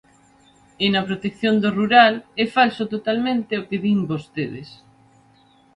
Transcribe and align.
E 0.83 0.85
na 0.93 1.05
protección 1.07 1.55
do 1.63 1.69
rural, 1.79 2.13
é 2.43 2.45
falso 2.57 2.83
totalmente 2.93 3.53
o 3.61 3.65
que 3.69 3.81
din 3.83 3.99
vostedes. 4.11 4.69